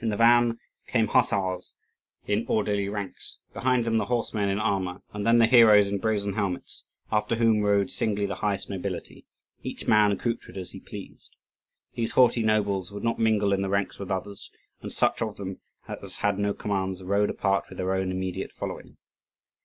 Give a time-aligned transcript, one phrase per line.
[0.00, 0.58] In the van
[0.88, 1.76] came hussars
[2.26, 6.32] in orderly ranks, behind them the horsemen in armour, and then the heroes in brazen
[6.32, 9.26] helmets; after whom rode singly the highest nobility,
[9.62, 11.36] each man accoutred as he pleased.
[11.94, 14.50] These haughty nobles would not mingle in the ranks with others,
[14.82, 18.96] and such of them as had no commands rode apart with their own immediate following.